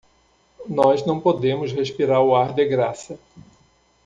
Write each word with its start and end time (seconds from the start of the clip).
Nós 0.67 1.05
não 1.05 1.19
podemos 1.21 1.71
respirar 1.71 2.23
o 2.23 2.35
ar 2.35 2.53
de 2.55 2.65
graça. 2.67 3.19